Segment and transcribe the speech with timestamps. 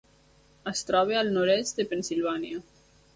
[0.71, 2.63] Es troba al nord-est de Pennsilvània.